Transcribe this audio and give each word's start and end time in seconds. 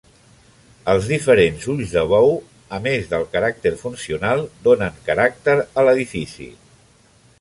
Els 0.93 1.09
diferents 1.09 1.67
ulls 1.73 1.91
de 1.97 2.03
bou, 2.13 2.33
a 2.77 2.79
més 2.87 3.05
del 3.11 3.27
caràcter 3.35 3.75
funcional, 3.85 4.41
donen 4.69 4.99
caràcter 5.11 5.57
a 5.61 5.85
l'edifici. 5.91 6.49